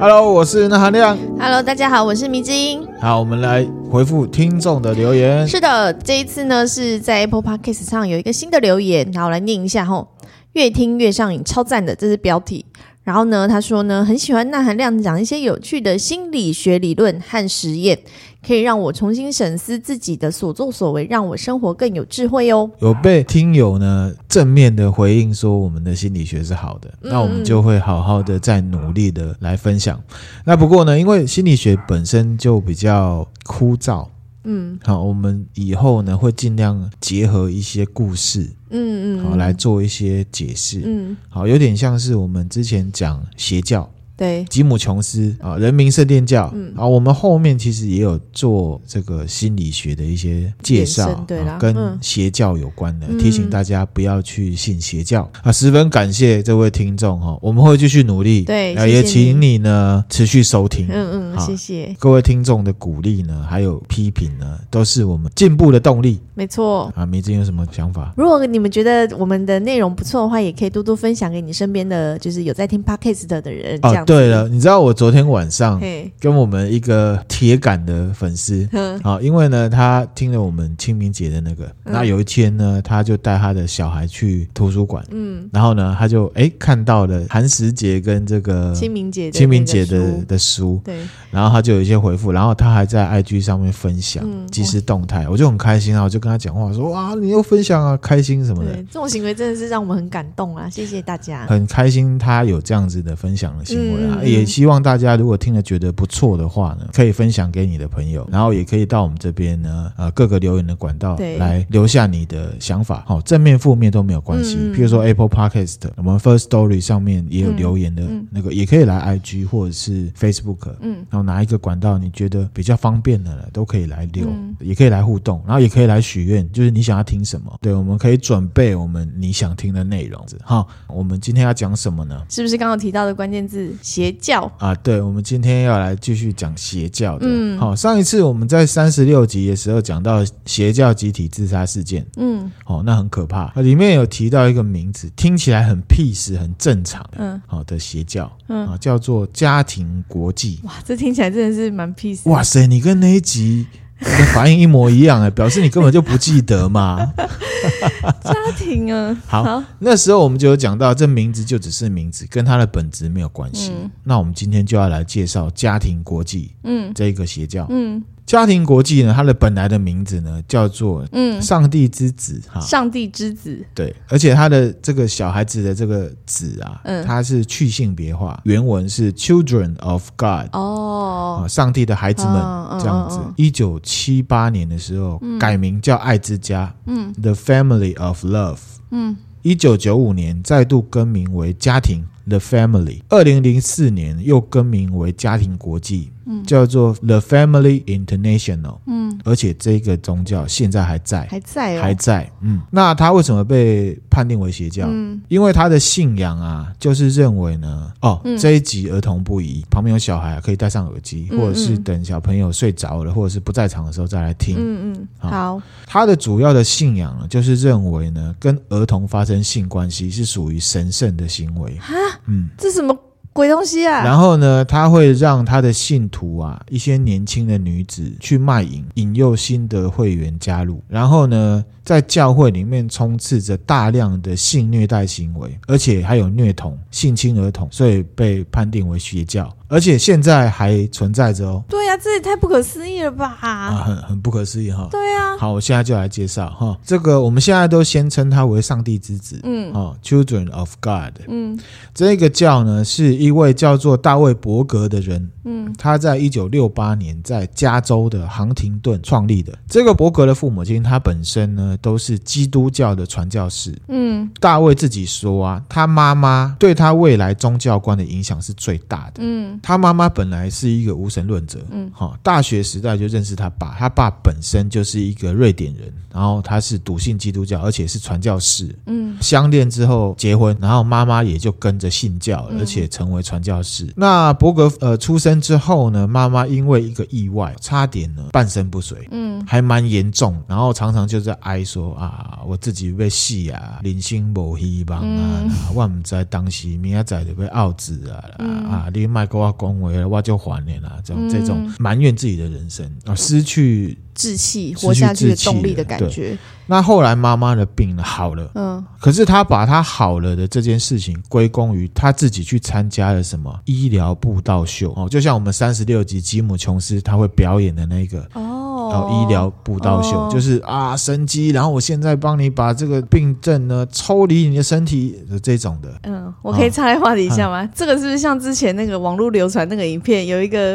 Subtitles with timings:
[0.00, 1.14] Hello，我是那含亮。
[1.38, 2.88] Hello，大家好，我是迷之音。
[3.02, 5.46] 好，我们来回复听众的留言。
[5.46, 10.08] 是的，这一次呢是在 Apple Podcast 上有一个新的留言，然后来念一下吼。
[10.54, 12.64] 越听越上瘾，超赞的，这是标题。
[13.02, 17.98] 然后呢，他说呢，很喜欢那含亮讲一些有趣的心理学理论和实验，
[18.46, 22.70] 可以让我重新审思自己的所作所为，让我生活更有智慧哦。
[22.80, 30.00] 有被听友呢正面的回应说我们的心理学是好的，嗯、那我们就会好好的再努力的来分享。
[30.44, 34.06] 那不过呢，因为心理学本身就比较枯燥。
[34.44, 43.90] 嗯，好，我们以后呢会尽量结合一些故事，嗯嗯，好来做一些解释，嗯，好，有点像是我们之前讲邪教。
[44.20, 46.74] 对，吉姆琼斯啊，人民圣殿教，嗯。
[46.76, 55.26] 啊，我们后面其实也有做这个心理学的一些介绍，对啦，跟邪教有关的，提醒大家不要去信邪教。
[55.42, 55.50] 啊。
[55.50, 61.96] 十分感谢这位听众哈，我们会继续努力，对，也请你呢持续收听，嗯嗯，谢谢。
[61.98, 66.20] 各位听众的鼓励呢，还有批评呢，都是我们进步的动力。
[66.34, 66.92] 没错。
[66.94, 68.12] 啊，迷之有什么想法？
[68.18, 74.04] 如果你们觉得我们的内容不错的话，也可以多多分享给你身边的就是有在听 Podcast 的人，这样。
[74.10, 75.80] 对了，你知道我昨天晚上
[76.18, 78.68] 跟我们一个铁杆的粉丝，
[79.04, 90.96] 好，因为呢，他听了我们清明节的那个，那有一天呢，他就带他的小孩去图书馆，嗯，然后呢，他就哎看到了寒食节跟这个清明节清明节的的书，对，
[91.30, 103.99] 然后他就有一些回复，然后他还在 IG 上面分享即时动态，我就很开心啊，我就跟他讲话说哇，你又分享啊，开心什么的，这种行为真的是让我们很感动啊，谢谢大家，很开心他有这样子的分享的行为。
[104.24, 114.56] 也希望大家如果听了觉得不错的话呢，可以分享给你的朋友，然后也可以到我们这边呢，呃，各个留言的管道来留下你的想法，好，正面负面都没有关系。
[114.74, 124.26] 譬如说 Apple Podcast，我们 First Story 上面也有留言的那个，也可以来 IG 或者是 Facebook，嗯，然后哪一个管道你觉得比较方便的呢，都可以来留，
[124.60, 130.20] 也可以来互动，然后也可以来许愿，就是你想要听什么，对，我们可以准备我们你想听的内容。
[130.44, 132.22] 好，我们今天要讲什么呢？
[132.28, 133.74] 是不是刚刚提到的关键字？
[133.90, 137.26] 邪教啊，对，我们今天要来继续讲邪教的。
[137.28, 142.06] 嗯，好，上一次我们在三十六集的时候讲到邪教集体自杀事件。
[142.16, 143.50] 嗯，好，那很可怕。
[143.60, 147.04] 里面有提到一个名字，听起来很 peace，很正常。
[147.16, 150.60] 嗯，好的邪教，嗯，啊，叫做家庭国际。
[150.62, 152.30] 哇，这听起来真的是蛮 peace。
[152.30, 153.66] 哇塞，你跟那一集。
[154.00, 157.12] 的反应一模一样哎，表示你根本就不记得嘛。
[158.24, 163.72] 家庭啊，好，好，那时候我们就有讲到，这名字就只是名字，跟它的本质没有关系。
[163.74, 168.02] 嗯、那我们今天就要来介绍家庭国际，嗯，这一个邪教，嗯。
[168.26, 173.64] 家庭国际呢，它的本来的名字呢叫做嗯，上帝之子哈，上帝之子。
[173.74, 182.34] 对，而且它的这个小孩子的这个子啊，嗯，它是去性别化，原文是 Children of God 哦，上帝的孩子们
[182.78, 183.18] 这样子。
[183.36, 188.58] 一九七八年的时候改名叫爱之家，嗯，The Family of Love，
[188.92, 196.12] 嗯，一九九五年再度更名为家庭 The Family，二零零四年又更名为家庭国际。
[196.46, 202.60] 叫做 The Family International，嗯，而且这个宗教现在还在，还在、哦，还在，嗯。
[202.70, 204.86] 那他为什么被判定为邪教？
[204.88, 214.56] 嗯，因为他的信仰啊，就是认为呢，哦，嗯、这一集儿童不宜，旁边有小孩、啊、可以戴上耳机，或者是等小朋友睡着了，或者是不在场的时候再来听。
[214.58, 215.30] 嗯嗯，好。
[215.30, 221.76] 好，他的主要的信仰呢，就是认为呢，跟儿童发生性关系是属于神圣的行为。
[221.78, 221.94] 哈，
[222.26, 222.96] 嗯，这什么？
[223.40, 224.04] 鬼东西啊！
[224.04, 230.82] 然后呢，他会让他的信徒啊，一些年轻的女子去卖淫，引诱新的会员加入。
[230.88, 239.50] 然后呢，在教会里面充斥着大量的性虐待行为，而且还有虐童、性侵儿童，所以被判定为邪教。
[239.68, 241.64] 而且现在还存在着哦。
[241.68, 243.38] 对呀、啊，这也太不可思议了吧！
[243.40, 244.88] 啊，很很不可思议哈。
[244.90, 245.38] 对呀、啊。
[245.38, 246.76] 好，我现在就来介绍哈。
[246.84, 251.56] 这个我们现在都先称他为上帝之子，嗯，哦，Children of God，嗯，
[251.94, 259.56] 这个教呢是一位叫做大卫伯格的人，嗯，他在一九六八年在加州的杭廷顿创立的。
[259.68, 269.58] 这个伯格的父母亲他本身呢都是基督教的传教士，嗯，大卫自己说啊，他妈妈对他未来宗教观的影响是最大的，嗯。
[269.62, 283.92] 他妈妈本来是一个无神论者，嗯，好，大学时代就认识他爸，他爸本身就是一个瑞典人，然后他是笃信基督教，而且是传教士，嗯，相恋之后结婚，然后妈妈也就跟着信教，而且成成为传教士。
[283.96, 303.98] 那伯格呃出生之后呢，妈妈因为一个意外，差点呢半身不遂，嗯，还蛮严重，然后常常就在哀说啊，我自己被戏啊，人生无希望啊，嗯、我唔知当时明仔载就被奥子啊，嗯、啊，你卖给我恭维，我就还你啦，这种、嗯、这种埋怨自己的人生啊，失去。
[304.20, 306.36] 志气，活下去的动力的感觉。
[306.66, 318.49] 那后来妈妈的病呢好了，嗯，可是他把他好了的这件事情归功于他自己去参加了什么医疗布道秀哦，就像我们三十六集吉姆琼斯他会表演的那个哦。
[318.90, 325.88] 然后医疗布道秀、哦、就是啊神机，然后我现在帮你把这个病症呢抽离你的身体的这种的。
[326.02, 327.64] 嗯，我可以插在话题一下吗？
[327.64, 330.72] 哦、这个是不是像之前那个网络流传那个影片，有一个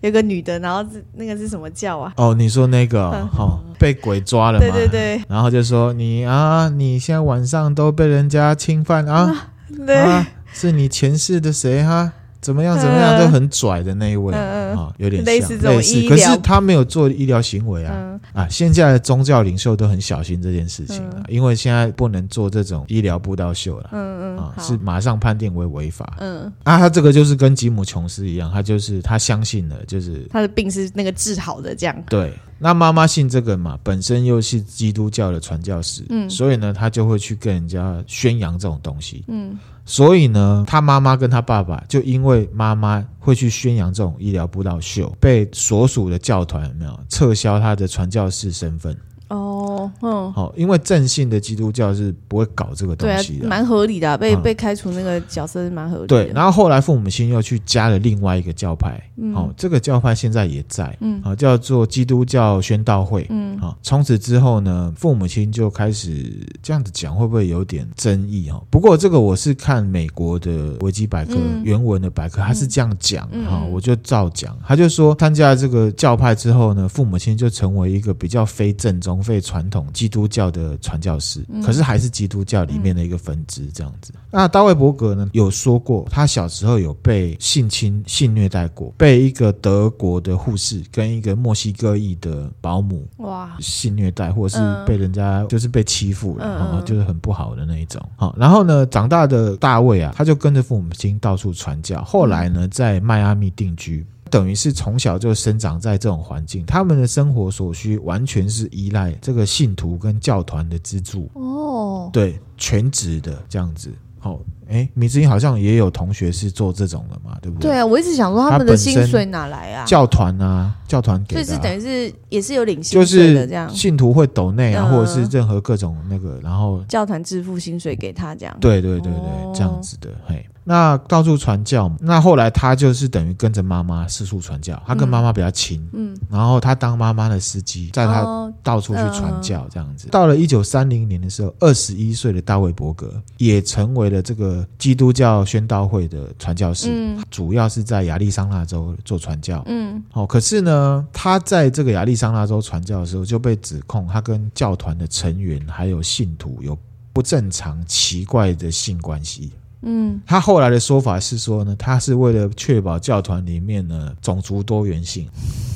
[0.00, 0.84] 有一个女的，然后
[1.14, 2.12] 那个是什么叫啊？
[2.16, 4.64] 哦，你说那个哦，哦被鬼抓了嘛？
[4.64, 5.22] 对对对。
[5.28, 9.50] 然后就说你啊，你现在晚上都被人家侵犯啊，啊
[9.86, 12.12] 对啊，是你前世的谁哈？
[12.40, 12.78] 怎么样？
[12.78, 13.18] 怎么样？
[13.18, 15.76] 都很拽的那一位啊，有点类似这种，
[16.08, 18.48] 可是他没有做医疗行为啊啊！
[18.48, 31.94] 现在的宗教领袖都很小心这件事情啊，因为现在不能做这种医疗布道秀了，嗯嗯啊，是马上判定为违法，嗯啊，他这个就是跟吉姆琼斯一样，他就是他相信了，就是他的病是那个治好的这样。
[32.08, 39.58] 对，那妈妈信这个嘛，本身又是基督教的传教士，嗯，所以呢，他就会去跟人家宣扬这种东西，嗯。
[39.90, 48.96] 所以呢，他妈妈跟他爸爸就因为妈妈会去宣扬这种医疗布道秀，被所属的教团有没有撤销他的传教士身份。
[49.30, 56.06] 哦，嗯，好，因为正信的基督教是不会搞这个东西的，蛮合理的，被被开除那个角色是蛮合理的。
[56.08, 59.00] 对，然后后来父母亲又去加了另外一个教派，
[59.32, 68.50] 好，这个教派现在也在，嗯，啊，叫做基督教宣道会，嗯，啊，从此之后呢，父母亲就开始这样子讲，会不会有点争议？
[68.50, 68.60] 哦？
[68.68, 79.19] 不过这个我是看美国的维基百科原文的百科，他是这样讲，哈，我就照讲，他就说参加这个教派之后呢，父母亲就成为一个比较非正宗。
[79.22, 84.12] 非传统基督教的传教士，可是还是基督教里面的一个分支这样子。
[84.30, 98.00] 那大卫伯格呢，有说过，他小时候有被性侵、性虐待过，被一个德国的护士跟一个墨西哥裔的保姆哇性虐待，或者是被人家就是被欺负了，啊，就是很不好的那一种。
[98.16, 104.06] 好，然后呢，长大的大卫啊，他就跟着父母亲到处传教，后来呢，在迈阿密定居。
[104.30, 113.92] 等于是从小就生长在这种环境，他们的生活所需完全是依赖这个信徒跟教团的资助哦，对，全职的这样子。
[114.18, 114.38] 好，
[114.70, 117.70] 哎，米之音好像也有同学是做这种的嘛，对不对？
[117.70, 119.84] 对啊，我一直想说他们的薪水哪来啊？
[119.84, 128.56] 教团啊，教团给的，所以是等于是也是有领薪水的这样，信徒会抖内啊，或者是任何各种那个，然后教团支付薪水给他这样。
[128.60, 130.46] 对对对对，这样子的，嘿。
[130.62, 134.80] 那到处传教，那后来他就是等于跟着妈妈四处传教。
[134.86, 140.06] 他跟妈妈比较亲，嗯，然后他当妈妈的司机，在他到处去传教，这样子。
[140.08, 146.88] 到了一九三零年的时候，二十一岁的大卫伯格也成为了这个基督教宣道会的传教士，
[147.30, 150.26] 主要是在亚利桑那州做传教，嗯，好。
[150.26, 156.78] 可是呢，他在这个亚利桑那州传教的时候，就被指控他跟教团的成员还有信徒有
[157.12, 159.52] 不正常、奇怪的性关系。
[159.82, 165.28] 嗯，他后来的说法是说呢，他是为了确保教团里面呢种族多元性。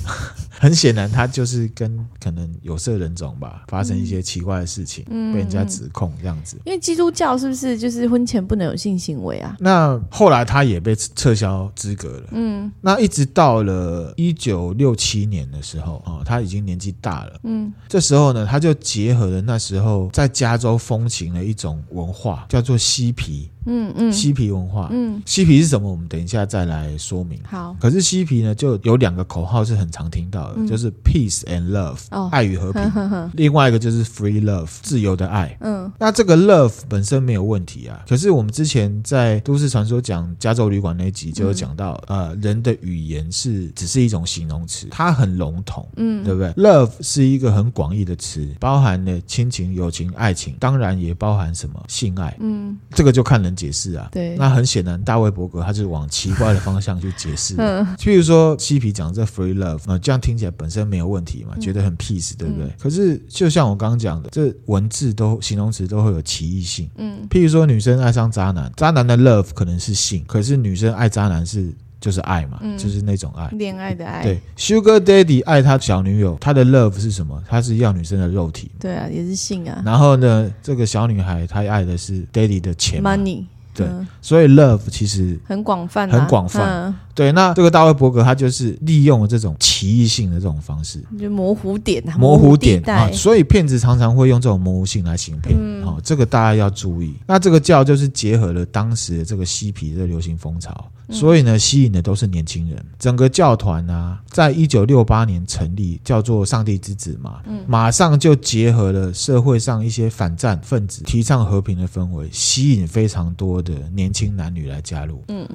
[0.57, 6.57] 很显然，他就是跟可能有色人种吧发生一些奇怪的事情，嗯、被人家指控这样子。
[6.65, 9.57] 因为基督教是不是就是婚前不能有性行为啊？
[9.59, 12.29] 那后来他也被撤销资格了。
[12.31, 17.41] 嗯，那一直到了一九六七年的时候，哦，他已经年纪大了。
[17.43, 23.51] 嗯，这时候呢，他就结合了那时候在加州风行的一种文化，叫做嬉皮。
[23.67, 24.89] 嗯嗯，嬉皮文化。
[24.93, 25.91] 嗯，嬉皮是什么？
[25.91, 27.39] 我们等一下再来说明。
[27.45, 30.67] 好，可是嬉皮呢，就有两个口号是很常听到的。
[30.67, 32.83] 就是 peace and love，哦，爱与和平。
[32.83, 35.57] 呵呵呵，另外一个就是 free love，自由的爱。
[35.61, 38.03] 嗯，那这个 love 本身没有问题啊。
[38.09, 52.37] 可是我们之前在都市传说讲加州旅馆那集就有讲到，嗯、呃，人的语言是只是一种形容词，它很笼统，嗯，对不对？love 是一个很广义的词，包含了亲情、友情、爱情，当然也包含什么性爱。
[52.41, 54.11] 嗯，这个就看人解释啊。
[54.13, 57.55] 对，那很显然，大卫伯格他是往奇怪的方向去解释。
[57.65, 60.35] 嗯，譬如说嬉皮讲这 free love，那这样听。
[60.35, 62.67] 听起来本身没有问题嘛，觉得很 peace，对不对？
[62.67, 66.91] 嗯、可是就像我刚刚讲的，这文字都形容词都会有歧义性。
[66.97, 71.73] 嗯，譬如说女生爱上渣男，渣男的 love 可能是性，可是女生爱渣男是
[72.05, 74.23] 就是爱嘛，嗯、就是那种爱，恋爱的爱。
[74.23, 77.43] 对，Sugar Daddy 爱他小女友，他的 love 是什么？
[77.49, 78.71] 他是要女生的肉体。
[78.79, 79.81] 对啊，也是性啊。
[79.87, 83.45] 然后呢，这个小女孩她爱的是 Daddy 的钱，Money。
[83.73, 83.87] 对，
[84.21, 86.95] 所以 love 其实很广泛，很广泛。
[87.15, 95.57] 对，那这个大卫伯格他就是利用了这种奇异性的这种方式，就模糊点，模糊点啊，所以骗子常常会用这种模糊性来行骗。
[95.85, 97.15] 好，这个大家要注意。
[97.27, 102.85] 那这个教就是结合了当时的这个嬉皮的流行风潮，所以呢，吸引的都是年轻人。
[102.99, 115.23] 整个教团啊，在一九六八年成立，叫做上帝之子嘛，马上就结合了社会上一些反战分子，提倡和平的氛围，吸引非常多的年轻男女来加入。
[115.29, 115.49] 嗯。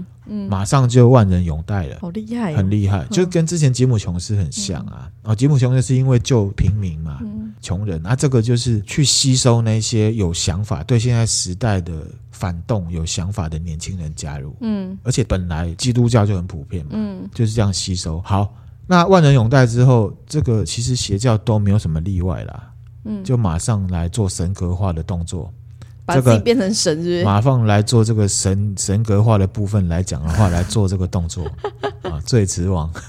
[0.50, 5.10] 马上就万人拥戴了，好厉害，很厉害，就跟之前吉姆琼斯很像啊。
[5.24, 7.20] 哦，吉姆琼斯是因为救平民嘛，
[7.62, 14.56] 穷人，那这个就是去吸收那些有想法、对现在时代的反动有想法的年轻人加入。
[14.62, 18.22] 嗯，而且本来基督教就很普遍嘛，嗯，就是这样吸收。
[18.22, 18.54] 好，
[18.88, 22.72] 那万人拥戴之后，这个其实邪教都没有什么例外啦，
[23.06, 25.54] 嗯，就马上来做神格化的动作。
[26.10, 27.26] 把自己变成神是是？
[27.26, 31.46] 马放来做这个神神格化的部分来讲的话，来做这个动作
[32.04, 32.90] 啊，最迟王。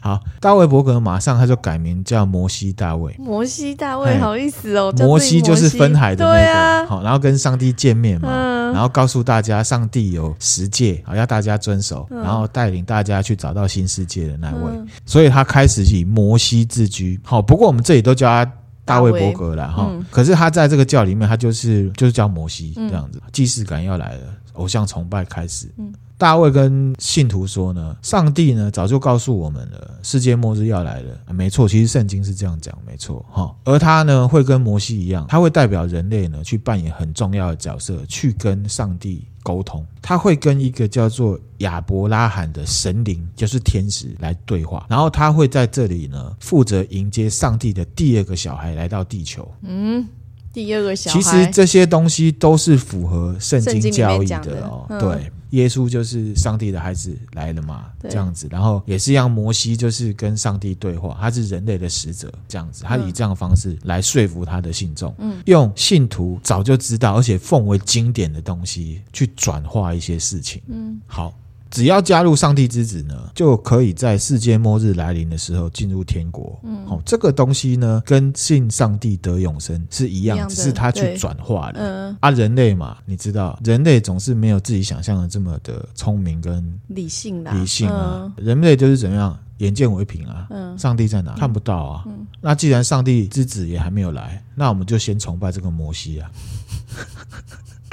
[0.00, 3.12] 好，大卫伯格马上他就改名叫摩西大卫。
[3.18, 4.94] 摩西大卫，好意思哦。
[4.98, 8.30] 摩西就是分海的那个，好，然后跟上帝见面嘛，
[8.72, 14.70] 然后告诉大家上帝有十诫，好要大家遵守，然后带领大家去找到新世界的那位，
[15.04, 17.18] 所以他开始以摩西自居。
[17.24, 18.52] 好，不过我们这里都叫他。
[18.86, 24.20] 大卫伯格了哈，嗯、可是他在这个教里面，他就是就是叫摩西这样子，既视感要来了，
[24.54, 25.68] 偶像崇拜开始。
[26.16, 31.14] 嗯大卫跟信徒说呢，上帝呢早就告诉我们了，世界末日要来了。
[31.30, 33.54] 没错，其实圣经是这样讲，没错哈。
[33.64, 39.86] 而他呢会跟摩西一样，他会代表人类呢去扮演很重要的角色，去跟上帝沟通。
[40.00, 44.86] 他会跟一个叫做亚伯拉罕的神灵，就是天使来对话。
[44.88, 49.46] 然后他会在这里呢负责迎接上帝的第二个小孩来到地球。
[49.60, 50.08] 嗯，
[50.50, 51.20] 第二个小孩。
[51.20, 54.86] 其实这些东西都是符合圣经教义的哦。
[54.98, 55.30] 对。
[55.50, 71.32] 耶稣就是上帝的孩子来了嘛，这样子，然后也是让摩西就是跟上帝对话，他是人类的使者，这样子，他以这样的方式来说服他的信众，嗯，用信徒早就知道而且奉为经典的东西去转化一些事情，嗯，好。
[71.76, 76.58] 只要加入上帝之子呢，就可以在世界末日来临的时候进入天国。
[76.62, 81.74] 嗯，好，这个东西呢，跟信上帝得永生是一样，只是他去转化了。
[81.76, 88.32] 嗯，啊，人类嘛，你知道，人类总是没有自己想象的这么的聪明跟理性的理性啊。
[88.38, 90.46] 人类就是怎么样，眼见为凭啊。
[90.48, 91.34] 嗯，上帝在哪？
[91.34, 92.04] 看不到啊。
[92.06, 96.30] 嗯，那既然上帝之子也还没有来，那我们就先崇拜这个摩西啊。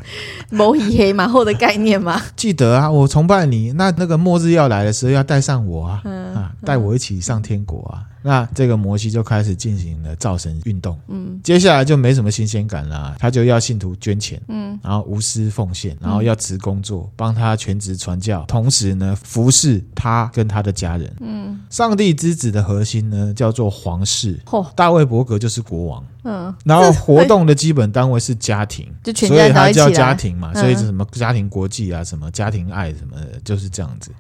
[0.50, 2.22] 摩西黑马后的概念吗？
[2.36, 3.72] 记得啊，我崇拜你。
[3.74, 8.04] 那那个末日要来的时候，要带上我啊，嗯、啊，带我一起上天国啊。
[8.24, 34.12] 那这个摩西就开始进行了造神运动，嗯，接下来就没什么新鲜感了，他就要信徒捐钱，嗯，然后无私奉献，然后要辞工作，帮他全职传教，同时呢服侍他跟他的家人，嗯，上帝之子的核心呢叫做皇室，哦，大卫伯格就是国王，嗯，然后活动的基本单位是家庭，就全家，所以他叫家庭嘛，所以是什么家庭国际啊，什么家庭爱什么的，就是这样子。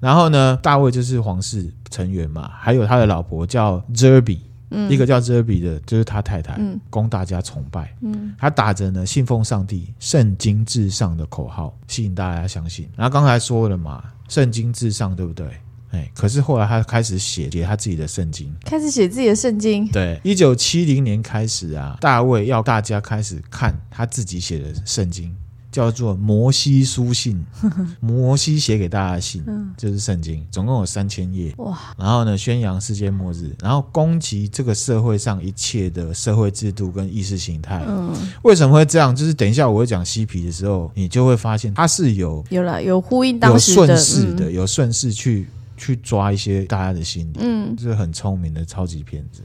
[0.00, 4.38] 然后呢，大卫就是皇室成员嘛，还有他的老婆叫 Zerby，
[4.70, 12.88] 嗯，一个叫 Zerby 的，就是他太太，嗯，供大家崇拜，嗯，他打着呢信奉上帝、圣经至上的口号，吸引大家相信。
[12.96, 15.46] 然后刚才说了嘛，圣经至上，对不对？
[15.90, 19.86] 哎，可是后来他开始写写他自己的圣经，开始写自己的圣经。
[19.88, 25.34] 对，一九七零年开始啊，大卫要大家开始看他自己写的圣经。
[25.70, 27.44] 叫做摩西书信，
[28.00, 29.44] 摩西写给大家的信，
[29.76, 31.54] 就是圣经，总共有三千页。
[31.58, 31.78] 哇！
[31.96, 37.84] 然后呢，宣扬世界末日，然后攻击这个社会上一切的社会制度跟意识形态。
[37.86, 38.12] 嗯，
[38.42, 39.14] 为什么会这样？
[39.14, 45.46] 就是等一下我会讲嬉皮的时候，你就会发现他是有有了有呼应当时的，有顺势的，有顺势去
[45.76, 47.38] 去抓一些大家的心理。
[47.40, 49.42] 嗯，这是很聪明的超级骗子。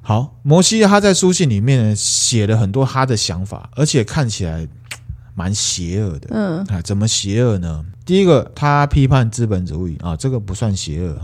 [0.00, 4.66] 好，摩西他在书信里面呢写了很多他的想法，而且看起来。
[5.34, 7.84] 蛮邪恶的，嗯，啊，怎么邪恶呢？
[8.04, 11.16] 第一个，他批判资本主义啊，这个不算邪恶。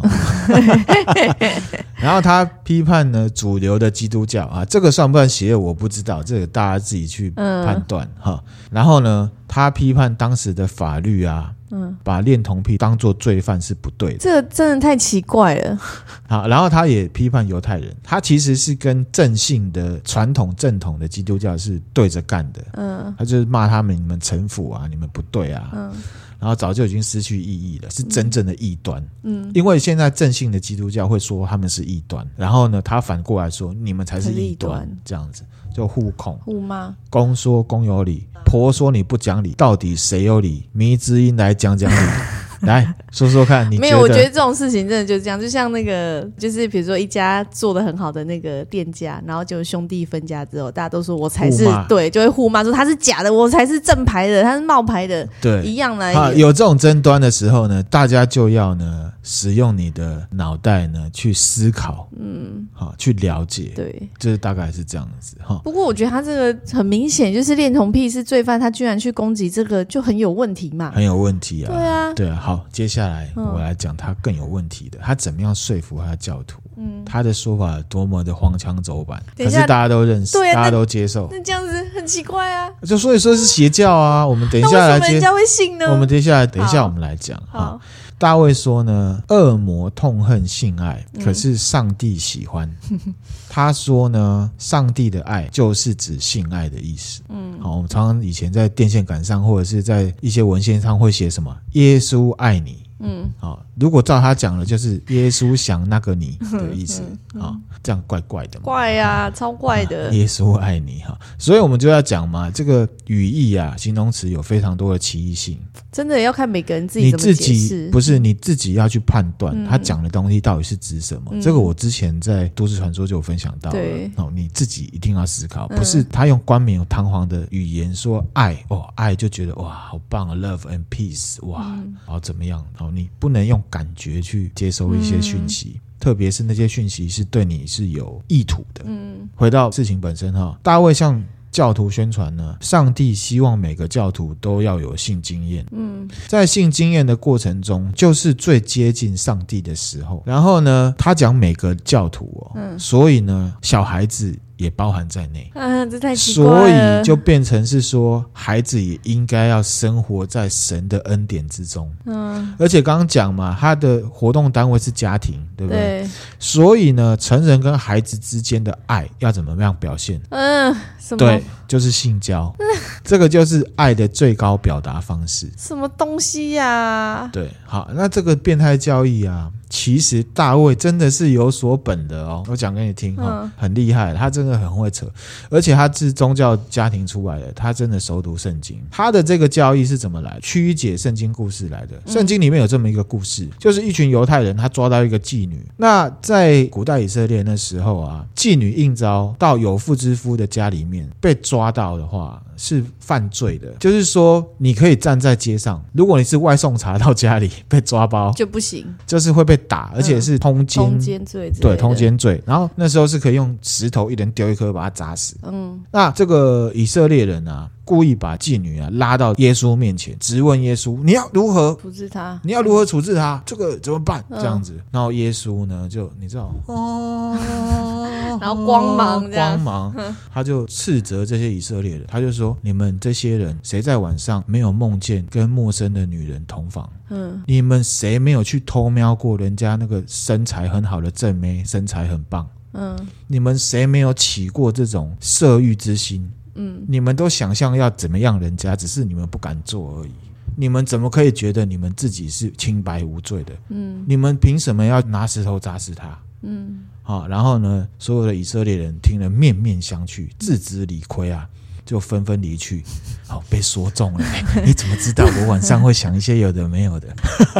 [1.96, 5.58] 然后他批判呢主流的基督教啊，这个算不算邪恶？
[5.58, 8.42] 我不知道，这个大家自己去判断哈。
[8.70, 11.52] 然后呢，他批判当时的法律啊。
[11.70, 15.78] 嗯，把恋童癖当做罪犯是不对的，这个真的太奇怪了。
[16.28, 22.64] 好，然后他也批判犹太人，他其实是跟正信的传统正统的基督教是对着干的。
[22.72, 25.70] 嗯，他就是骂他们，你们城府啊，你们不对啊。
[25.74, 25.92] 嗯，
[26.38, 29.04] 然后早就已经失去意义了，是真正的异端。
[29.22, 35.42] 嗯，因为现在正信的基督教会说他们是异端，然后呢，他反过来说你们才是异端，这样子。
[35.72, 36.38] 就互恐。
[36.44, 36.94] 互骂。
[37.10, 40.68] 公说公有理，婆说你不讲理，到底谁有理？
[40.72, 42.10] 迷之音来讲讲理。
[42.62, 43.98] 来说说看，你没有？
[43.98, 56.12] 我觉得这种事情真的就这样，就像那个，就是比如说一家做的很好的那个店家，然后就兄弟分家之后，大家都说我才是对，就会互骂说他是假的，我才是正牌的，他是冒牌的，对，一样来。
[56.12, 65.60] 啊，有这种争端的时候呢，大家就要呢使用你的脑袋呢去思考，嗯，好，去了解，对，就是大概是这样子哈。
[65.64, 72.36] 不过我觉得他这个很明显就是恋童癖是罪犯，他居然去攻击这个就很有问题嘛，很有问题啊，对啊，对啊。
[72.38, 72.97] 好，接下来
[73.34, 76.60] 我来讲他更有问题的，他怎么样说服他的教徒？
[76.76, 81.28] 嗯，他的说法多么的荒腔走板，可是大家都认识，大家都接受。
[81.30, 82.70] 那这样子很奇怪啊！
[82.82, 84.26] 就所以说是邪教啊！
[84.26, 85.86] 我们等一下来接，人家会信呢？
[85.90, 87.78] 我们接下来等一下我们来讲哈。
[88.16, 92.68] 大卫说呢，恶魔痛恨性爱，可是上帝喜欢。
[93.48, 97.22] 他说呢，上帝的爱就是指性爱的意思。
[97.28, 101.56] 嗯，好，我们常常以前在电线杆上或者是在一些文献上会写什么？
[101.72, 102.87] 耶稣爱你。
[103.00, 103.64] 嗯，好。
[103.78, 107.00] 如果照他讲的，就是耶稣想那个你的意思
[107.38, 110.12] 啊，这样怪怪的，怪呀，超怪的。
[110.12, 115.60] 耶稣爱你哈，所以我们就要讲嘛，这个语义啊，形容词有非常多的歧义性，
[115.92, 117.04] 真的要看每个人自己。
[117.04, 121.40] 你自己不是你自己要去判断他讲的东西到底是指什么。
[121.40, 123.78] 这个我之前在都市传说就有分享到了，
[124.16, 131.62] 哦，你自己一定要思考，不是他用冠冕堂皇的语言说爱哦，爱就觉得哇，好棒啊，love and peace，哇，
[132.04, 132.66] 然后怎么样？
[132.88, 133.62] 哦，你不能用。
[133.70, 138.82] 感觉去接收一些讯息，嗯、特别是那些讯息是对你是有意图的。
[138.86, 145.66] 嗯，回到事情本身哈，大卫向教徒宣传呢，上帝希望每个教徒都要有性经验。
[145.72, 150.22] 嗯，在性经验的过程中，就是最接近上帝的时候。
[150.24, 154.34] 然后呢，他讲每个教徒哦，嗯，所以呢，小孩子。
[154.58, 156.60] 也包含在内，啊，这太奇怪了。
[156.60, 161.90] 所以就变成是说，孩子也应该要生活在神的恩典之中。
[162.04, 166.02] 嗯，而且刚刚讲嘛，他的活动单位是家庭，对不对？
[166.02, 166.10] 对。
[166.38, 170.20] 所以呢，成人跟孩子之间的爱要怎么样表现？
[170.30, 171.18] 嗯，什么？
[171.18, 172.52] 对，就是性交。
[172.58, 172.66] 嗯，
[173.04, 175.48] 这个就是爱的最高表达方式。
[175.56, 176.66] 什么东西呀？
[176.68, 177.30] 啊？
[177.32, 179.50] 对，好，那这个变态教育啊。
[179.68, 185.06] 其实大卫真的是有所本的哦，我讲给你听哈，很厉害，他真的很会扯，
[185.50, 188.80] 而且他是宗教家庭出来的，他真的熟读圣经。
[188.90, 190.38] 他的这个教义是怎么来？
[190.42, 192.00] 曲解圣经故事来的。
[192.06, 195.62] 圣经里面有这么一个故事，就是一群犹太人，他抓到一个妓女。
[195.76, 202.42] 那在古代以色列那时候啊，妓女应招到有妇之夫的家里面被抓到的话。
[202.58, 212.42] 是犯罪的，就是说你可以站在街上，如果你是外送茶到家里被抓包就不行，就是会被打，而且是通奸，通奸罪，对，通奸罪。
[212.44, 215.36] 然后那时候是可以用石头一人丢一颗把它砸死。
[215.44, 217.70] 嗯，那这个以色列人啊。
[217.88, 222.38] 故意把妓女啊拉到耶稣面前，质问耶稣：“你要如何处置他？
[222.44, 223.42] 你要如何处置他？
[223.46, 226.52] 这个怎么办？”这样子，然后耶稣呢，就你知道，
[228.38, 229.94] 然后光芒，光芒，
[230.30, 236.86] 他就斥责这些以色列人，他就说：“你们这些人，谁在晚上没有梦见跟陌生的女人同房？
[237.08, 242.46] 嗯，你们谁没有去偷瞄过人家那个身材很好的正妹，身材很棒？
[242.74, 242.94] 嗯，
[243.26, 250.10] 你们谁没有起过这种色欲之心？”嗯，你们都想象要怎么样人家，只是你们不敢做而已。
[250.56, 253.52] 你们怎么可以觉得你们自己是清白无罪的？
[253.68, 256.18] 嗯，你们凭什么要拿石头砸死他？
[256.42, 261.48] 嗯，好，然后呢，所有的以色列人听了面面相觑，自知理亏啊。
[261.88, 262.84] 就纷纷离去，
[263.26, 264.22] 好，被说中了。
[264.62, 267.08] 你怎么知道我晚上会想一些有的没有的？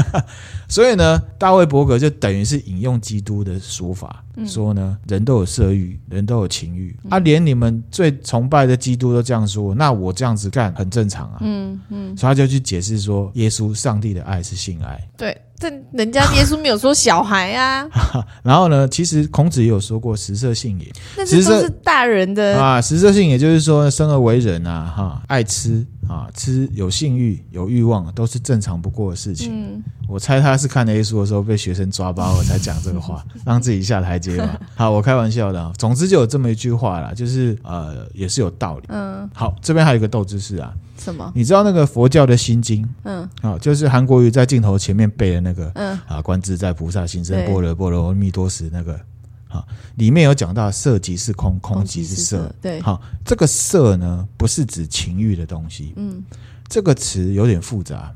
[0.69, 11.39] 所以呢，大卫伯格就等于是引用基督的说法，说呢，人都有色欲，人都有情欲啊，连你们最崇拜的基督都这样说，那我这样子干很正常啊。
[11.41, 15.01] 嗯嗯，所以他就去解释说，耶稣上帝的爱是性爱。
[15.17, 15.37] 对。
[15.61, 17.85] 这人家耶稣没有说小孩啊，
[18.45, 22.81] 然后呢，其实孔子也有说过食色性也，那这都是大人的啊。
[22.81, 29.53] 食色性也就是说生而为人啊，哈，爱吃啊，吃有性欲有欲望都是正常不过的事情。
[29.53, 34.61] 嗯，我猜他是看 A 书的时候被学生抓包了才讲这个话，让自己下台阶吧。
[34.75, 35.73] 好，我开玩笑的。
[35.79, 38.85] 总之就有这么一句话啦，就是呃，也是有道理。
[38.89, 40.75] 嗯，好，这边还有一个斗知识啊。
[40.99, 41.31] 什么？
[41.35, 42.89] 你知道那个佛教的心经？
[43.05, 48.99] 嗯，啊，就是韩国瑜在镜头前面背的那个，嗯，啊，观自在菩萨行深般若波罗蜜多时那个，
[49.49, 49.65] 啊，
[49.97, 56.23] 里面有讲到色即是空，空即是色，对，好，这个色呢，不是指情欲的东西，嗯，
[56.69, 58.15] 这个词有点复杂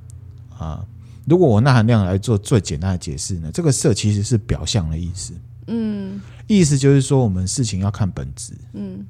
[0.57, 0.85] 啊。
[1.27, 5.33] 如果我纳含量来做最简单的解释呢，这个色其实是表象的意思，
[5.67, 9.05] 嗯，意思就是说我们事情要看本质，嗯。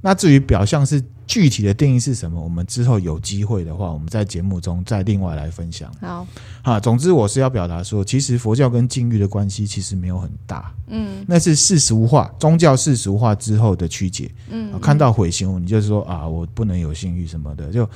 [0.00, 5.92] 那至于表象是具体的定义是什么，我们之后有机会的话，我们在节目中再另外来分享。
[6.00, 6.26] 好，
[6.62, 17.88] 啊，总之我是要表达说，其实佛教跟禁欲的关系其实没有很大，嗯，那是世俗化、宗教世俗化之后的曲解，嗯，看到毁刑，你就说啊，我不能有性欲什么的，就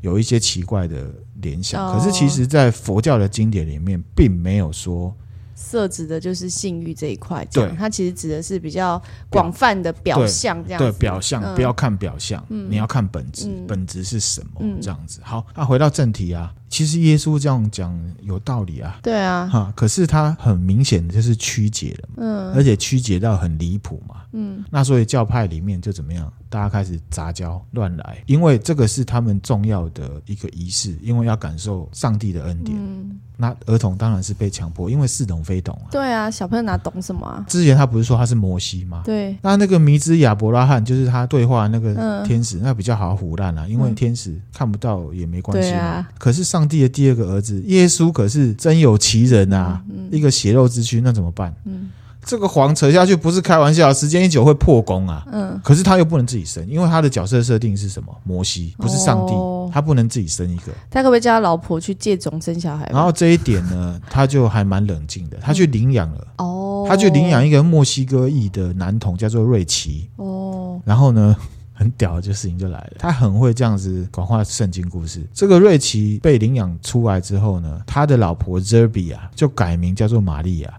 [0.00, 1.84] 有一些奇怪的联想。
[1.84, 5.14] 哦、可是其实，在佛教的经典里面，并没有说。
[5.60, 10.90] 色指的就是性欲这一块，对，它其实指的是比较广泛的表象，这样子。
[10.90, 14.62] 对，表象不要看表象，你要看本质，本质是什么？
[14.80, 15.20] 这样子。
[15.24, 18.98] 好，那回到正题啊，其实耶稣这样讲有道理啊。
[19.02, 26.32] 对啊，哈，可是他很明显的就是曲解了，嗯，而且曲解到很离谱嘛，嗯，那所以教派里面就怎么样？
[26.50, 32.76] 大家开始杂交乱来，因为这个是他们重要的一个仪式，因为要感受上帝的恩典。
[32.78, 35.86] 嗯那儿童当然是被强迫，因为似懂非懂啊。
[35.92, 37.44] 对啊，小朋友哪懂什么啊？
[37.48, 39.02] 之前他不是说他是摩西吗？
[39.04, 39.38] 对。
[39.42, 45.86] 那那个迷之亚伯拉罕，就是他对话那个天使，嗯、那比较好唬烂啊，因为天使看不到也没关系啊。
[45.86, 51.54] 啊可是上帝的第二个儿子耶稣可是真有其人啊，嗯嗯、一个血肉之躯，那怎么办？
[51.64, 51.90] 嗯。
[52.24, 55.24] 这个谎扯下去不是开玩笑，时间一久会破功啊。
[55.32, 58.14] 嗯，可是他又不能自己生，因为他的角色设定是什么？
[58.22, 60.72] 摩西不是上帝，哦、他不能自己生一个。
[60.90, 62.86] 他可不可以叫他老婆去借种生小孩？
[62.92, 66.26] 然后这一点呢，他就还蛮冷静的，他去领养了。
[66.36, 70.10] 哦，他去领养一个墨西哥裔的男童，叫做瑞奇。
[70.16, 71.34] 哦，然后呢，
[71.78, 75.24] 很屌的就事情就来了，他很会这样子广化圣经故事。
[75.32, 80.78] 这个瑞奇被领养出来之后呢，他的老婆 Zerby 啊，就改名叫做玛利亚。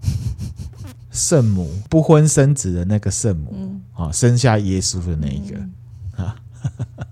[1.10, 5.56] 圣母不婚生子的那个圣母，啊、嗯，生下耶稣的那一个，
[6.22, 7.06] 啊、嗯。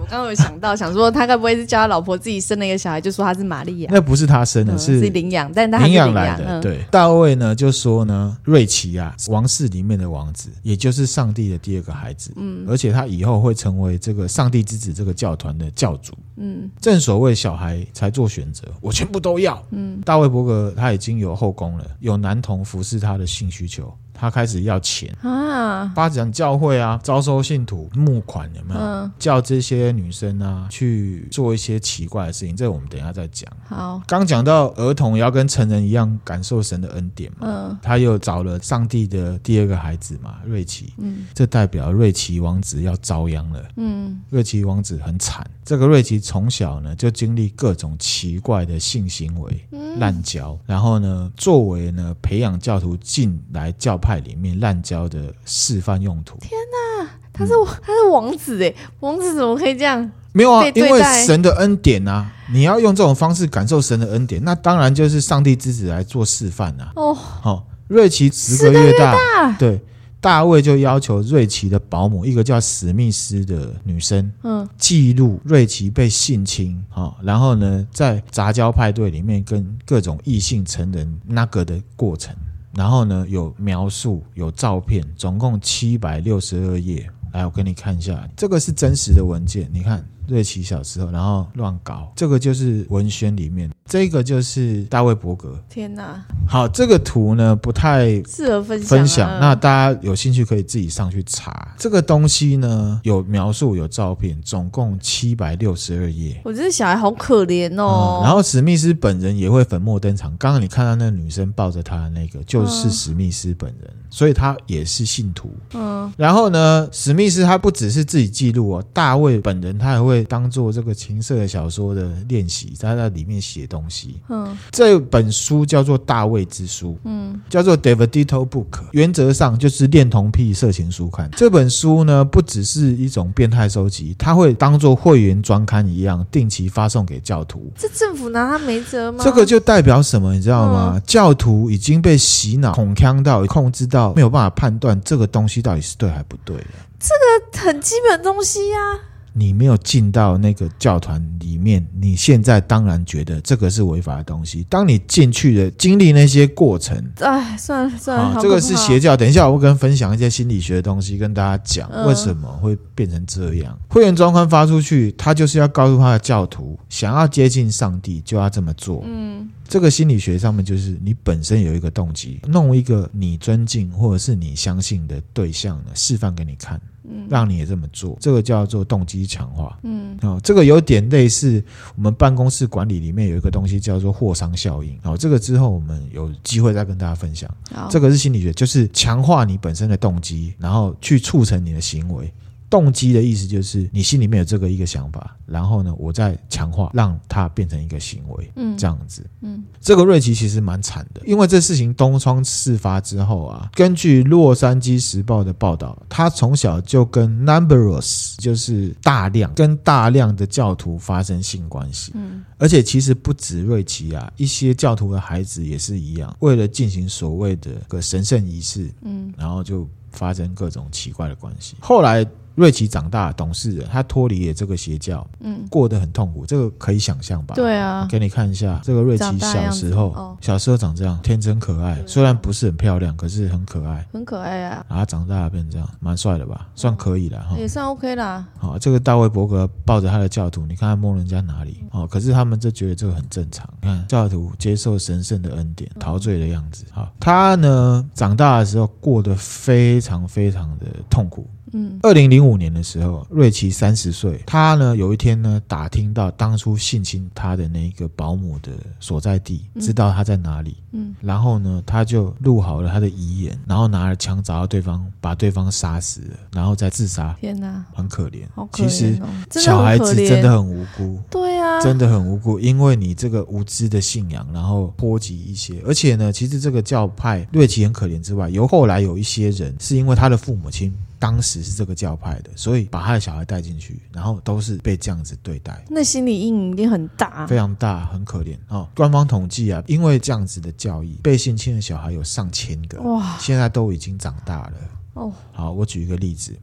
[0.00, 3.90] 我刚刚有想到，想说他该不会是叫他老婆自己生了一个小孩，就说他是玛利亚？
[3.92, 6.60] 那不是他生的，是领养，但他领养来的。
[6.60, 12.32] 对，大卫呢就说呢，瑞奇啊，王室里面的王子，也就是上帝的第二个孩子。
[12.36, 16.12] 嗯，而且他以后会成为这个上帝之子这个教团的教主。
[16.36, 19.60] 嗯，正所谓小孩才做选择，我全部都要。
[19.70, 23.92] 嗯，大卫伯格他已经有后宫了，有男童服侍他的性需求。
[24.18, 28.80] 他开始要钱啊，发展教会啊，招收信徒募款有没有？
[28.80, 33.48] 嗯、叫这些女生啊去做一些奇怪的事情，这个我们等一下再讲。
[33.68, 37.38] 好，刚讲到儿童也要跟成人一样感受神的恩典嘛。
[37.42, 40.92] 嗯，他又找了上帝的第二个孩子嘛，瑞奇。
[40.96, 43.62] 嗯，这代表瑞奇王子要遭殃了。
[43.76, 45.48] 嗯，瑞奇王子很惨。
[45.64, 49.64] 这个瑞奇从小呢就经历各种奇怪的性行为、
[49.98, 54.07] 滥交，然后呢作为呢培养教徒进来教派。
[54.08, 56.38] 派里面滥交的示范用途。
[56.38, 60.10] 天哪，他是、嗯、他是王子哎，王子怎么可以这样？
[60.32, 66.90] 没有啊，因为神的恩典啊，你要用这种方式感受神的恩典，那当然就是上帝之子来做示范啊。
[66.96, 69.78] 哦，好、哦，瑞奇十个月大，对，
[70.22, 82.34] 大卫就要求瑞奇的保姆，一个叫史密斯的女生，嗯，记录瑞奇被性侵，哦，然后呢，在杂交派对里面跟各种异性成人那个的过程。
[82.74, 87.10] 然后呢，有描述，有照片，总共七百六十二页。
[87.32, 90.06] 来，我给你看一下，这个是真实的文件，你看。
[90.28, 95.58] 瑞奇小时候，然后乱搞，这个就是文宣里面，这个就是大卫伯格。
[95.70, 96.22] 天哪！
[96.46, 99.40] 好，这个图呢不太适合分享，分享。
[99.40, 101.74] 那大家有兴趣可以自己上去查。
[101.78, 106.38] 这个东西呢有描述，有照片，总共七百六十二页。
[106.44, 108.20] 我觉得小孩好可怜哦。
[108.20, 110.36] 嗯，然后史密斯本人也会粉墨登场。
[110.36, 115.50] 刚刚你看到那个女生抱着他的那个，就是史密斯本人，嗯，所以他也是信徒。
[115.72, 116.12] 嗯。
[116.18, 120.17] 然后呢，史密斯他不只是自己记录哦，大卫本人他还会。
[120.24, 124.20] 当做这个情色小说的练习，他在里面写东西。
[124.28, 131.30] 嗯，这本书叫做《大卫之书》，嗯，叫做《Davidito Book》，原则上就是恋童癖色情书刊。
[131.36, 137.70] 这本书呢，不只是一种变态收集，它会当做会员专刊一样，定期发送给教徒。
[137.76, 139.24] 这政府拿他没辙吗？
[139.24, 140.92] 这个就代表什么，你知道吗？
[140.94, 146.64] 嗯、教徒已经被洗脑、恐腔到、控制到，没有办法判断这个东西到底是对还不对了。
[146.98, 149.00] 这个很基本东西呀、啊。
[149.38, 154.66] 你没有进到那个教团里面，你现在当然觉得这个是违法的东西。
[154.68, 159.16] 当你进去的，经历那些过程，哎，算了算了，啊、这个是邪教。
[159.16, 163.72] 等一下，我会跟分享一些心理学的东西，跟大家讲为什么会变成这样。
[163.72, 169.04] 嗯、会员专刊发出去，他就是要告诉他的教徒，想要接近上帝就要这么做。
[169.06, 169.48] 嗯。
[169.68, 176.80] 这个心理学上面就是你本身有一个动机，弄一个你尊敬或者是你相信的对象呢，示范给你看。
[177.10, 179.78] 嗯让你也这么做，这个叫做动机强化。
[179.82, 181.62] 嗯，哦，这个有点类似
[181.96, 184.98] 我们办公室管理里面有一个东西叫做霍商效应。
[185.02, 187.50] 哦，这个之后我们有机会再跟大家分享。
[187.72, 192.30] 好，这个是心理学，就是强化你本身的动机，然后去促成你的行为。
[192.70, 222.26] 动机的意思就是你心里面有这个一个想法，然后呢，我再强化，让它变成一个行为，嗯，这样子，嗯，这个瑞奇其实蛮惨的，因为这事情东窗事发之后啊，根据洛杉矶时报的报道，他从小就跟 numerous 就是大量跟大量的教徒发生性关系，嗯，而且其实不止瑞奇啊，一些教徒的孩子也是一样，为了进行所谓的个神圣仪式，嗯，然后就发生各种奇怪的关系，后来。
[222.58, 227.54] 瑞奇长大懂事了，他脱离了这个邪教，嗯，过得很痛苦，这个可以想象吧？
[227.54, 234.84] 对啊，给你看一下这个瑞奇小时候，哦、小时候长这样，天真可爱，虽然不是很漂亮，可是很可爱，很可爱啊。
[234.88, 236.66] 然后长大了变这样，蛮帅的吧？
[236.74, 238.44] 算可以了哈，也算 OK 啦。
[238.58, 241.84] 好，这个大卫伯格抱着他的教徒，你看他摸人家哪里？
[241.92, 243.68] 哦，可是他们就觉得这个很正常。
[243.82, 246.84] 你看教徒接受神圣的恩典，陶醉的样子。
[246.90, 251.48] 好，他呢长大的时候过得非常非常的痛苦。
[251.72, 267.36] 嗯，二零零五年的时候，瑞奇三十岁，他呢有一天呢打听到当初性侵他的那个保姆的所在地，知道他在哪里，嗯，然后呢他就录好了他的遗言，然后拿着枪找到对方，把对方杀死了，然后再自杀。
[267.40, 280.94] 天哪，很可怜，好可怜哦，其实小孩子真的很无辜，对啊，真的很无辜，因为你这个无知的信仰，然后波及一些，而且呢，其实这个教派瑞奇很可怜之外，由后来有一些人是因为他的父母亲。
[281.18, 288.88] 当时是这个教派的，所以把他的小孩带进去，然后都是被这样子对待，那心理阴影一定很大，非常大，很可怜哦。
[288.94, 294.72] 官方统计啊，因为这样子的教义，被性侵的小孩有上千个，哇，现在都已经长大了。
[295.14, 296.56] 哦，好，我举一个例子，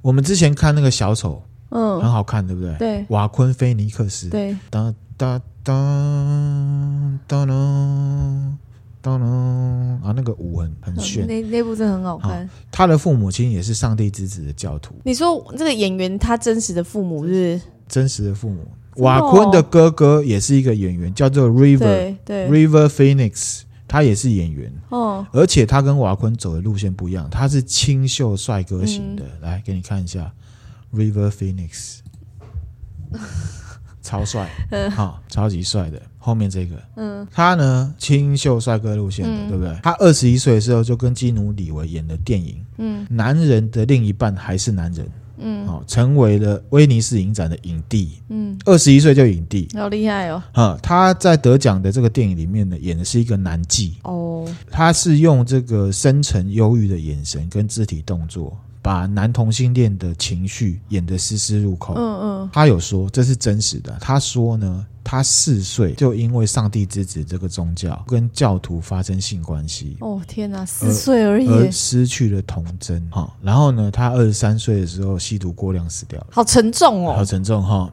[0.00, 2.76] 我们之前看那个小丑，嗯，很好看，对不对？
[2.78, 8.63] 对，瓦昆菲尼克斯，对，哒哒哒哒哒。
[9.04, 12.48] 当当啊，那个舞很很炫，那那部真的很好看。
[12.72, 14.94] 他的父母亲也是上帝之子的教徒。
[15.04, 17.60] 你说这个演员他真实的父母是？
[17.86, 24.72] 真实的父母，瓦昆的哥哥也是一个演员，叫做 River，对对，River Phoenix，他也是演员。
[24.88, 29.22] 哦，而且他跟瓦昆走的路线不一样，他是清秀帅哥型的。
[29.22, 30.32] 嗯、来给你看一下
[30.94, 31.98] ，River Phoenix。
[34.00, 36.00] 超帅，嗯，好，超级帅的。
[36.24, 39.78] 后面这个，嗯，他呢，清秀帅哥路线的，嗯、对不对？
[39.82, 45.06] 他二十一岁的时候就跟基努李维演的电影，嗯，男人的另一半还是男人，
[45.36, 50.42] 嗯，好，成为了威尼斯影展的影帝，嗯，二十一岁就影帝，好厉害哦。
[50.54, 58.56] 哈，他在得奖的这个电影里面呢，演的是一个男妓，哦，他是用这个深沉忧郁的眼神跟肢体动作。
[58.84, 61.94] 把男同性恋的情绪演得丝丝入扣。
[61.94, 63.96] 嗯嗯，他有说这是真实的。
[63.98, 69.96] 他说呢，他四岁就因为上帝之子这个宗教跟教徒发生性关系。
[70.00, 73.34] 哦天哪，四岁而已，而失去了童真哈。
[73.40, 76.26] 然后呢，他二十三岁的时候吸毒过量死掉了。
[76.30, 77.90] 好沉重哦，好沉重哈。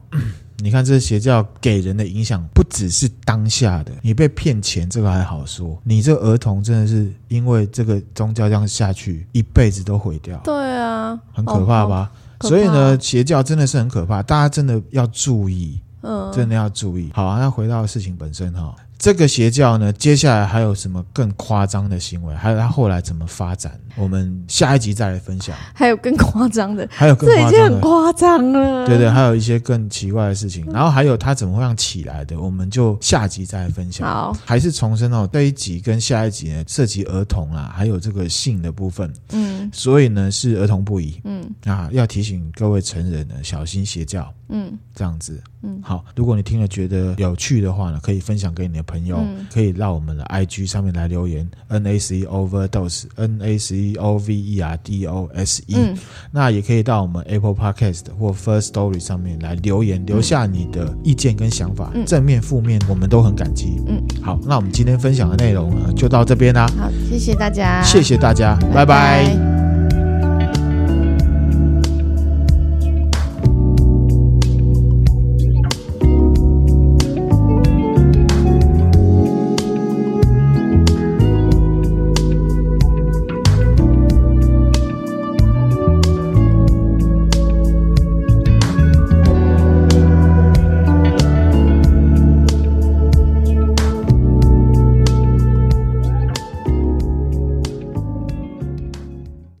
[0.62, 10.38] 你看，这邪教给人的影响不只是当下的，你被骗钱这个还好说，你这儿童真的是因为这个宗教这样下去，一辈子都毁掉。
[10.44, 12.12] 对啊，很可怕吧？
[12.38, 17.10] 哦、所以呢，邪教真的是很可怕，大家真的要注意，嗯，真的要注意。
[17.12, 18.72] 好啊，那回到事情本身哈。
[19.02, 22.32] 这个邪教呢，接下来还有什么更夸张的行为？
[22.36, 23.76] 还有他后来怎么发展？
[23.96, 25.56] 我们下一集再来分享。
[25.74, 28.86] 还有更夸张的，还有更夸张的，这已经很夸张了。
[28.86, 30.64] 对对，还有一些更奇怪的事情。
[30.66, 32.40] 然后还有他怎么样起来的？
[32.40, 34.06] 我们就下集再来分享。
[34.06, 39.12] 好，还是重申哦，这一集跟下一集呢，涉及儿童啊，还有这个性的部分。
[39.32, 41.20] 嗯，所以呢是儿童不宜。
[41.24, 44.32] 嗯啊，要提醒各位成人呢，小心邪教。
[44.54, 45.42] 嗯，这样子。
[45.62, 55.96] 嗯，好，如果你听了觉得有趣的话呢，可以分享给你的朋友，嗯、可以到我们的 IG 上面来留言，N A C Overdose，N A C O V E R D O S E，嗯、
[56.30, 63.80] 那也可以到我们 Apple Podcast 或 First Story 上面来留言，留下你的意见跟想法，嗯、正面负面我们都很感激。
[63.88, 66.66] 嗯，好，那我们今天分享的内容呢，就到这边啦。
[66.78, 69.24] 好，谢谢大家，谢谢大家，拜拜。
[69.24, 69.51] 拜拜。